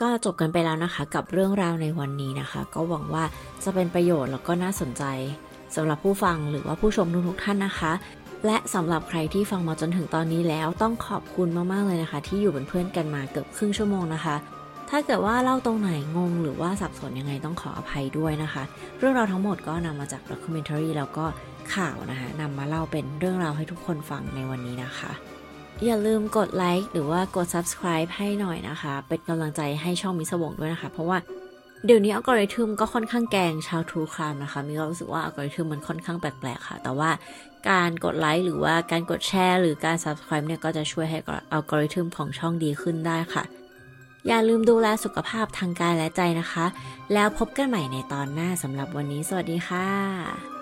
[0.00, 3.24] ก็จบกันไปแล้วนะคะ กับเรื่องราวในวันนี้นะคะ ก็หวังว่า
[3.64, 5.04] จะเป็นประโยชน์แล้วก็น่าสนใจ
[5.74, 7.92] สำหรับผู้ฟังหรือว่าผู้ชมทุกท่านนะคะ
[8.46, 14.36] และสำหรับใครที่ฟังมาจนถึงตอนนี้แล้วต้องขอบคุณมาก ๆ เลยนะคะ ที่อยู่เป็นเพื่อนกันมาเกือบครึ่งชั่วโมงนะคะ
[14.90, 18.62] ถ้าเกิดว่าเล่าตรงไหนงงหรือว่าสับสนยังไงต้องขออภัยด้วยนะคะ
[18.98, 21.24] เรื่องราวทั้งหมดก็นำมาจากด็อกิเมนทารีแล้วก็
[21.74, 25.12] ข่าวนะคะนำมาเล่าเป็นเรื่องราวให้ทุกคนฟังในวันนี้นะคะ
[25.84, 31.18] อย่าลืมกดไลค์หรือว่ากด subscribe ให้หน่อยนะคะ เป็นกำลังใจให้ช่องมิสวงด้วยนะคะ เพราะว่า
[31.86, 37.10] เดี๋ยวนี้อัลกอริทึมก็ค่อนข้างแกงชาวทูครามนะคะ มีความรู้สึกว่าอัลกอริทึมมันค่อนข้างแปลกๆค่ะ แต่ว่า
[37.70, 41.18] การกดไลค์หรือว่าการกดแชร์ หรือการ subscribe เนี่ยก็จะช่วยให้
[41.52, 43.44] อัลกอริทึมของช่องดีขึ้นได้ค่ะ
[44.28, 46.66] อย่าลืมดูแลสุขภาพทางกายและใจนะคะ
[47.12, 50.53] แล้วพบกันใหม่ในตอนหน้าสำหรับวันนี้ สวัสดีค่ะ